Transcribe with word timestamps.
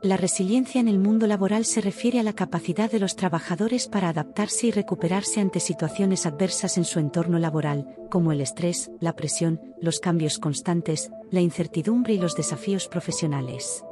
La 0.00 0.16
resiliencia 0.16 0.80
en 0.80 0.86
el 0.86 1.00
mundo 1.00 1.26
laboral 1.26 1.64
se 1.64 1.80
refiere 1.80 2.20
a 2.20 2.22
la 2.22 2.32
capacidad 2.32 2.88
de 2.88 3.00
los 3.00 3.16
trabajadores 3.16 3.88
para 3.88 4.10
adaptarse 4.10 4.68
y 4.68 4.70
recuperarse 4.70 5.40
ante 5.40 5.58
situaciones 5.58 6.24
adversas 6.24 6.78
en 6.78 6.84
su 6.84 7.00
entorno 7.00 7.40
laboral, 7.40 7.96
como 8.08 8.30
el 8.30 8.40
estrés, 8.40 8.92
la 9.00 9.16
presión, 9.16 9.60
los 9.80 9.98
cambios 9.98 10.38
constantes, 10.38 11.10
la 11.32 11.40
incertidumbre 11.40 12.14
y 12.14 12.18
los 12.18 12.36
desafíos 12.36 12.86
profesionales. 12.86 13.84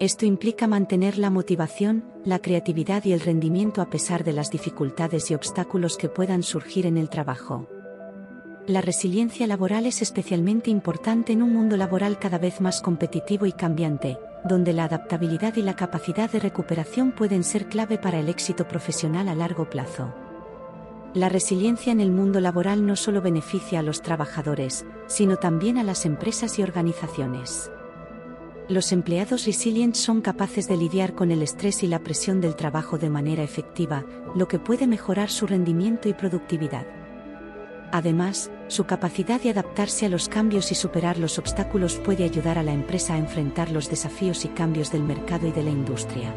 Esto 0.00 0.26
implica 0.26 0.66
mantener 0.66 1.16
la 1.16 1.30
motivación, 1.30 2.04
la 2.22 2.40
creatividad 2.40 3.02
y 3.06 3.12
el 3.14 3.20
rendimiento 3.20 3.80
a 3.80 3.88
pesar 3.88 4.22
de 4.22 4.34
las 4.34 4.50
dificultades 4.50 5.30
y 5.30 5.34
obstáculos 5.34 5.96
que 5.96 6.10
puedan 6.10 6.42
surgir 6.42 6.84
en 6.84 6.98
el 6.98 7.08
trabajo. 7.08 7.66
La 8.66 8.82
resiliencia 8.82 9.46
laboral 9.46 9.86
es 9.86 10.02
especialmente 10.02 10.70
importante 10.70 11.32
en 11.32 11.42
un 11.42 11.54
mundo 11.54 11.78
laboral 11.78 12.18
cada 12.18 12.36
vez 12.36 12.60
más 12.60 12.82
competitivo 12.82 13.46
y 13.46 13.52
cambiante, 13.52 14.18
donde 14.46 14.72
la 14.72 14.84
adaptabilidad 14.84 15.56
y 15.56 15.62
la 15.62 15.76
capacidad 15.76 16.30
de 16.30 16.40
recuperación 16.40 17.12
pueden 17.12 17.44
ser 17.44 17.66
clave 17.66 17.98
para 17.98 18.18
el 18.18 18.28
éxito 18.28 18.66
profesional 18.66 19.28
a 19.28 19.34
largo 19.34 19.68
plazo. 19.68 20.14
La 21.14 21.28
resiliencia 21.28 21.92
en 21.92 22.00
el 22.00 22.10
mundo 22.10 22.40
laboral 22.40 22.86
no 22.86 22.94
solo 22.94 23.22
beneficia 23.22 23.80
a 23.80 23.82
los 23.82 24.02
trabajadores, 24.02 24.84
sino 25.06 25.36
también 25.36 25.78
a 25.78 25.82
las 25.82 26.04
empresas 26.04 26.58
y 26.58 26.62
organizaciones. 26.62 27.70
Los 28.68 28.90
empleados 28.90 29.46
resilientes 29.46 30.02
son 30.02 30.20
capaces 30.20 30.66
de 30.68 30.76
lidiar 30.76 31.14
con 31.14 31.30
el 31.30 31.40
estrés 31.42 31.82
y 31.82 31.86
la 31.86 32.00
presión 32.00 32.40
del 32.40 32.56
trabajo 32.56 32.98
de 32.98 33.08
manera 33.08 33.42
efectiva, 33.42 34.04
lo 34.34 34.48
que 34.48 34.58
puede 34.58 34.86
mejorar 34.86 35.30
su 35.30 35.46
rendimiento 35.46 36.08
y 36.08 36.14
productividad. 36.14 36.86
Además, 37.92 38.50
su 38.68 38.84
capacidad 38.84 39.40
de 39.40 39.50
adaptarse 39.50 40.06
a 40.06 40.08
los 40.08 40.28
cambios 40.28 40.72
y 40.72 40.74
superar 40.74 41.18
los 41.18 41.38
obstáculos 41.38 41.96
puede 41.96 42.24
ayudar 42.24 42.58
a 42.58 42.62
la 42.62 42.72
empresa 42.72 43.14
a 43.14 43.18
enfrentar 43.18 43.70
los 43.70 43.88
desafíos 43.88 44.44
y 44.44 44.48
cambios 44.48 44.90
del 44.90 45.02
mercado 45.02 45.46
y 45.46 45.52
de 45.52 45.62
la 45.62 45.70
industria. 45.70 46.34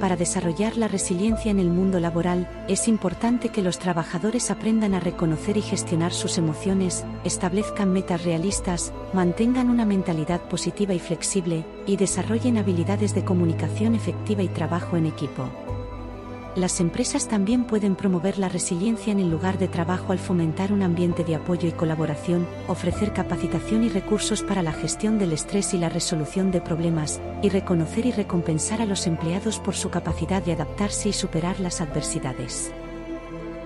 Para 0.00 0.16
desarrollar 0.16 0.78
la 0.78 0.88
resiliencia 0.88 1.50
en 1.50 1.60
el 1.60 1.68
mundo 1.68 2.00
laboral, 2.00 2.48
es 2.68 2.88
importante 2.88 3.50
que 3.50 3.60
los 3.60 3.78
trabajadores 3.78 4.50
aprendan 4.50 4.94
a 4.94 5.00
reconocer 5.00 5.58
y 5.58 5.62
gestionar 5.62 6.14
sus 6.14 6.38
emociones, 6.38 7.04
establezcan 7.22 7.92
metas 7.92 8.24
realistas, 8.24 8.94
mantengan 9.12 9.68
una 9.68 9.84
mentalidad 9.84 10.40
positiva 10.40 10.94
y 10.94 11.00
flexible, 11.00 11.66
y 11.86 11.98
desarrollen 11.98 12.56
habilidades 12.56 13.14
de 13.14 13.24
comunicación 13.24 13.94
efectiva 13.94 14.42
y 14.42 14.48
trabajo 14.48 14.96
en 14.96 15.04
equipo. 15.04 15.50
Las 16.56 16.80
empresas 16.80 17.28
también 17.28 17.62
pueden 17.64 17.94
promover 17.94 18.36
la 18.36 18.48
resiliencia 18.48 19.12
en 19.12 19.20
el 19.20 19.30
lugar 19.30 19.56
de 19.58 19.68
trabajo 19.68 20.10
al 20.10 20.18
fomentar 20.18 20.72
un 20.72 20.82
ambiente 20.82 21.22
de 21.22 21.36
apoyo 21.36 21.68
y 21.68 21.72
colaboración, 21.72 22.44
ofrecer 22.66 23.12
capacitación 23.12 23.84
y 23.84 23.88
recursos 23.88 24.42
para 24.42 24.60
la 24.60 24.72
gestión 24.72 25.20
del 25.20 25.32
estrés 25.32 25.74
y 25.74 25.78
la 25.78 25.88
resolución 25.88 26.50
de 26.50 26.60
problemas, 26.60 27.20
y 27.40 27.50
reconocer 27.50 28.04
y 28.04 28.10
recompensar 28.10 28.82
a 28.82 28.86
los 28.86 29.06
empleados 29.06 29.60
por 29.60 29.76
su 29.76 29.90
capacidad 29.90 30.42
de 30.42 30.52
adaptarse 30.52 31.10
y 31.10 31.12
superar 31.12 31.60
las 31.60 31.80
adversidades. 31.80 32.72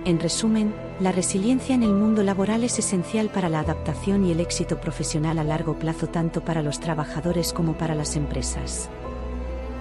En 0.04 0.20
resumen, 0.20 0.74
la 1.00 1.10
resiliencia 1.10 1.74
en 1.74 1.84
el 1.84 1.94
mundo 1.94 2.22
laboral 2.22 2.64
es 2.64 2.78
esencial 2.78 3.30
para 3.30 3.48
la 3.48 3.60
adaptación 3.60 4.26
y 4.26 4.32
el 4.32 4.40
éxito 4.40 4.78
profesional 4.78 5.38
a 5.38 5.44
largo 5.44 5.78
plazo 5.78 6.08
tanto 6.08 6.42
para 6.44 6.60
los 6.62 6.80
trabajadores 6.80 7.54
como 7.54 7.78
para 7.78 7.94
las 7.94 8.14
empresas. 8.14 8.90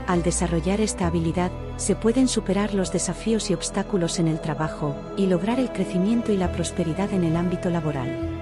Al 0.07 0.21
desarrollar 0.21 0.81
esta 0.81 1.07
habilidad, 1.07 1.51
se 1.77 1.95
pueden 1.95 2.27
superar 2.27 2.73
los 2.73 2.91
desafíos 2.91 3.49
y 3.49 3.53
obstáculos 3.53 4.19
en 4.19 4.27
el 4.27 4.41
trabajo, 4.41 4.95
y 5.15 5.27
lograr 5.27 5.59
el 5.59 5.71
crecimiento 5.71 6.31
y 6.31 6.37
la 6.37 6.51
prosperidad 6.51 7.11
en 7.13 7.23
el 7.23 7.37
ámbito 7.37 7.69
laboral. 7.69 8.32